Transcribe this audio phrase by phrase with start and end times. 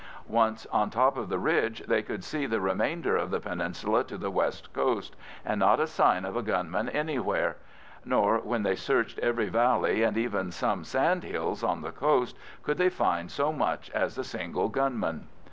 [0.27, 4.17] Once on top of the ridge they could see the remainder of the peninsula to
[4.17, 7.57] the west coast, and not a sign of a gunman anywhere;
[8.03, 12.79] nor when they searched every valley and even some sand hills on the coast could
[12.79, 15.27] they find so much as a single gunman.